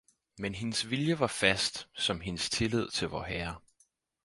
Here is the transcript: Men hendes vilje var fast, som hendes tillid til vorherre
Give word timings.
Men 0.37 0.53
hendes 0.55 0.89
vilje 0.89 1.19
var 1.19 1.27
fast, 1.27 1.87
som 1.93 2.21
hendes 2.21 2.49
tillid 2.49 2.89
til 2.89 3.07
vorherre 3.07 3.57